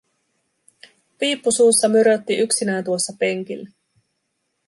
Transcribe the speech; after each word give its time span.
Piippu 1.17 1.51
suussa 1.51 1.87
mörötti 1.89 2.33
yksinään 2.37 2.83
tuossa 2.83 3.13
penkillä. 3.19 3.69